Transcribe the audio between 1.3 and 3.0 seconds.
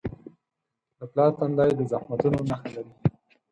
تندی د زحمتونو نښه لري.